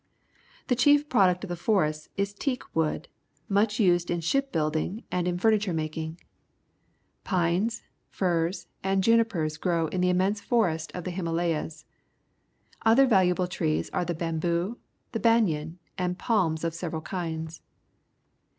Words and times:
The 0.65 0.75
chief 0.75 1.07
product 1.09 1.43
of 1.43 1.47
the 1.49 1.55
forests 1.55 2.09
is 2.17 2.33
teak 2.33 2.63
wood, 2.75 3.07
much 3.47 3.79
used 3.79 4.09
in 4.09 4.19
ship 4.19 4.51
building 4.51 5.03
and 5.11 5.27
in 5.27 5.37
216 5.37 5.77
PUBLIC 5.83 6.17
SCHOOL 6.17 6.27
GEOGR.IPHY 7.21 7.29
furniture 7.29 7.61
making. 7.61 7.69
Pines,. 7.69 7.83
firs, 8.09 8.67
and 8.83 9.03
junipers 9.03 9.57
grow 9.57 9.85
in 9.89 10.01
the 10.01 10.09
immense 10.09 10.41
forests 10.41 10.91
of 10.95 11.03
the 11.03 11.11
Hima 11.11 11.31
layas. 11.31 11.85
Other 12.83 13.05
valuable 13.05 13.45
trees 13.47 13.91
are 13.91 14.03
the 14.03 14.15
b 14.15 14.25
amboo. 14.25 14.77
the 15.11 15.19
banyan, 15.19 15.77
and 15.99 16.17
palms 16.17 16.63
of 16.63 16.73
several 16.73 17.03
kinds. 17.03 17.61